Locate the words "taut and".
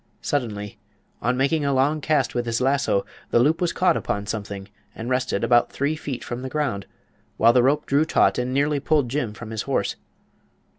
8.03-8.51